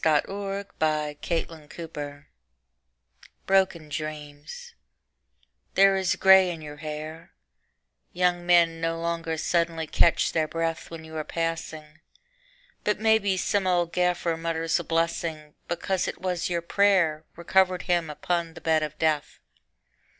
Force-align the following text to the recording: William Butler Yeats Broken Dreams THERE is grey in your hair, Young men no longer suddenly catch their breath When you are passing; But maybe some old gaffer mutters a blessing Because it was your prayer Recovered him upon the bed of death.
William 0.03 0.65
Butler 0.79 1.15
Yeats 1.21 1.87
Broken 3.45 3.87
Dreams 3.87 4.73
THERE 5.75 5.95
is 5.97 6.15
grey 6.15 6.49
in 6.49 6.63
your 6.63 6.77
hair, 6.77 7.33
Young 8.11 8.43
men 8.43 8.81
no 8.81 8.99
longer 8.99 9.37
suddenly 9.37 9.85
catch 9.85 10.31
their 10.31 10.47
breath 10.47 10.89
When 10.89 11.03
you 11.03 11.15
are 11.17 11.23
passing; 11.23 11.99
But 12.83 12.99
maybe 12.99 13.37
some 13.37 13.67
old 13.67 13.93
gaffer 13.93 14.35
mutters 14.35 14.79
a 14.79 14.83
blessing 14.83 15.53
Because 15.67 16.07
it 16.07 16.19
was 16.19 16.49
your 16.49 16.63
prayer 16.63 17.23
Recovered 17.35 17.83
him 17.83 18.09
upon 18.09 18.55
the 18.55 18.61
bed 18.61 18.81
of 18.81 18.97
death. 18.97 19.37